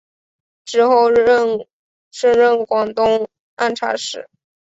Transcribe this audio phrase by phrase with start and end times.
[0.65, 1.11] 之后
[2.09, 4.27] 升任广东按察使。